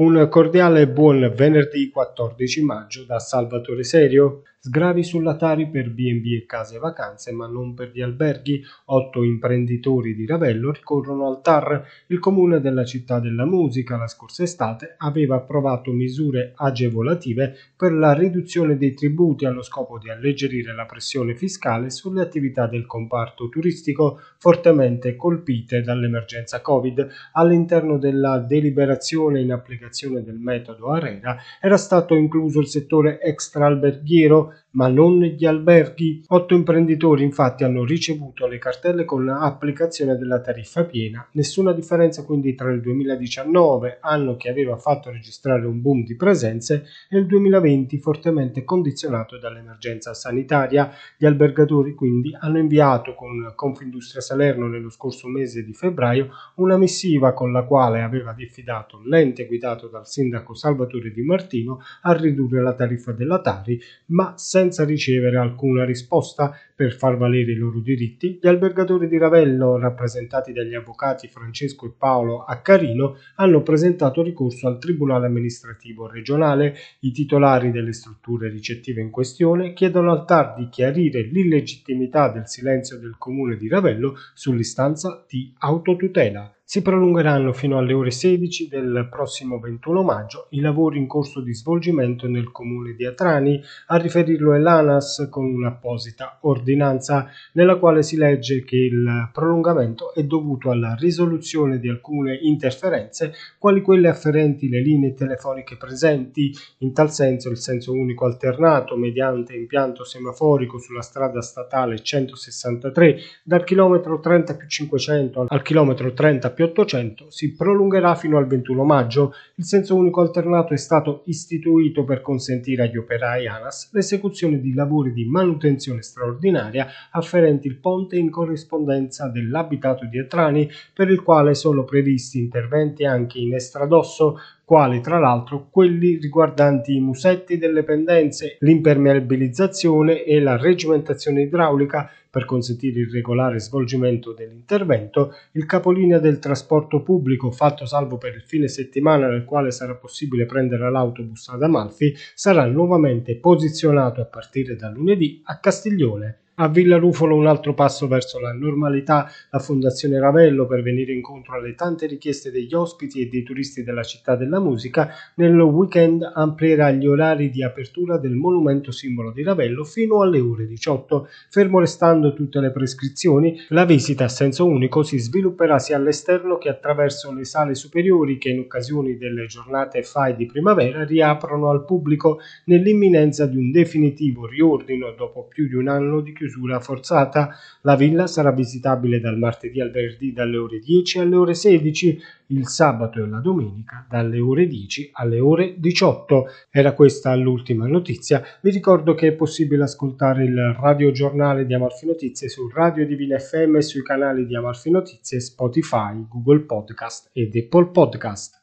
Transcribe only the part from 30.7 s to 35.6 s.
ARERA era stato incluso il settore extraalberghiero ma non gli